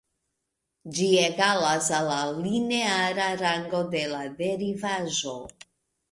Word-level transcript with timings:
Ĝi 0.99 1.09
egalas 1.25 1.89
al 1.97 2.07
la 2.11 2.17
lineara 2.37 3.27
rango 3.41 3.83
de 3.91 4.01
la 4.13 4.23
derivaĵo. 4.39 5.35